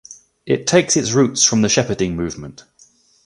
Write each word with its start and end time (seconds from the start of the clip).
It 0.47 0.65
takes 0.65 0.97
its 0.97 1.11
roots 1.11 1.43
from 1.43 1.61
the 1.61 1.69
Shepherding 1.69 2.15
movement. 2.15 2.63